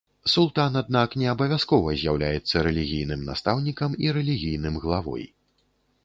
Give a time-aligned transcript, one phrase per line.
[0.33, 5.27] Султан, аднак, не абавязкова з'яўляецца рэлігійным настаўнікам і рэлігійным главой.